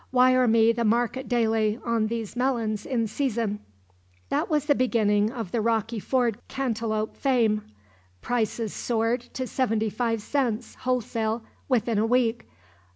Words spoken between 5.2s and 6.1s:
of the Rocky